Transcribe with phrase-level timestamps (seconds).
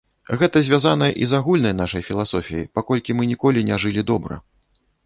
[0.43, 4.45] Гэта звязана і з агульнай нашай філасофіяй, паколькі мы ніколі не жылі добра.